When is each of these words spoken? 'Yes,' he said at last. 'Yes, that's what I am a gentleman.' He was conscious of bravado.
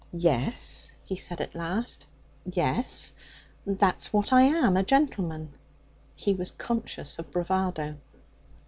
'Yes,' 0.13 0.93
he 1.05 1.15
said 1.15 1.39
at 1.41 1.53
last. 1.53 2.07
'Yes, 2.51 3.13
that's 3.67 4.11
what 4.11 4.33
I 4.33 4.41
am 4.41 4.75
a 4.75 4.81
gentleman.' 4.81 5.53
He 6.15 6.33
was 6.33 6.49
conscious 6.49 7.19
of 7.19 7.29
bravado. 7.29 7.97